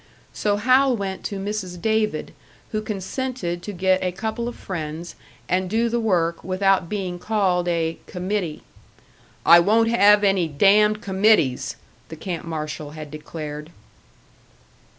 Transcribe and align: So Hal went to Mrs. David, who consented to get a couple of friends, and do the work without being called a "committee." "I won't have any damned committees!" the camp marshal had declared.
So 0.33 0.57
Hal 0.57 0.97
went 0.97 1.23
to 1.25 1.37
Mrs. 1.37 1.79
David, 1.79 2.33
who 2.71 2.81
consented 2.81 3.61
to 3.61 3.71
get 3.71 4.01
a 4.03 4.11
couple 4.11 4.47
of 4.47 4.55
friends, 4.55 5.13
and 5.47 5.69
do 5.69 5.89
the 5.89 5.99
work 5.99 6.43
without 6.43 6.89
being 6.89 7.19
called 7.19 7.67
a 7.67 7.99
"committee." 8.07 8.63
"I 9.45 9.59
won't 9.59 9.89
have 9.89 10.23
any 10.23 10.47
damned 10.47 11.03
committees!" 11.03 11.75
the 12.09 12.15
camp 12.15 12.45
marshal 12.47 12.93
had 12.97 13.11
declared. 13.11 13.69